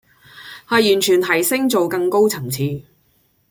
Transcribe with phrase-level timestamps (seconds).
[0.67, 2.81] 係完全提升做更高層次